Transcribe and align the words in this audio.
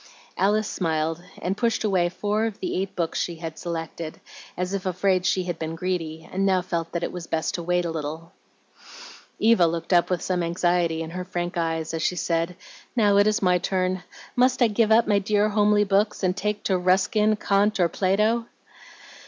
Alice 0.35 0.67
smiled, 0.67 1.21
and 1.43 1.55
pushed 1.55 1.83
away 1.83 2.09
four 2.09 2.47
of 2.47 2.59
the 2.59 2.75
eight 2.81 2.95
books 2.95 3.19
she 3.21 3.35
had 3.35 3.59
selected, 3.59 4.19
as 4.57 4.73
if 4.73 4.87
afraid 4.87 5.27
she 5.27 5.43
had 5.43 5.59
been 5.59 5.75
greedy, 5.75 6.27
and 6.31 6.43
now 6.43 6.59
felt 6.59 6.91
that 6.91 7.03
it 7.03 7.11
was 7.11 7.27
best 7.27 7.53
to 7.53 7.61
wait 7.61 7.85
a 7.85 7.91
little. 7.91 8.31
Eva 9.37 9.67
looked 9.67 9.93
up 9.93 10.09
with 10.09 10.23
some 10.23 10.41
anxiety 10.41 11.03
in 11.03 11.11
her 11.11 11.23
frank 11.23 11.55
eyes 11.55 11.93
as 11.93 12.01
she 12.01 12.15
said, 12.15 12.55
"Now 12.95 13.17
it 13.17 13.27
is 13.27 13.43
my 13.43 13.59
turn. 13.59 14.01
Must 14.35 14.59
I 14.63 14.69
give 14.69 14.91
up 14.91 15.05
my 15.05 15.19
dear 15.19 15.49
homely 15.49 15.83
books, 15.83 16.23
and 16.23 16.35
take 16.35 16.63
to 16.63 16.79
Ruskin, 16.79 17.35
Kant, 17.35 17.79
or 17.79 17.87
Plato?" 17.87 18.47